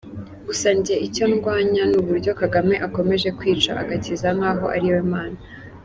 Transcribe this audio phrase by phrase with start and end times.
[0.47, 5.39] Gusa njye icyo ndwanya n’uburyo Kagame akomeje kwica agakiza nkaho ariwe mana.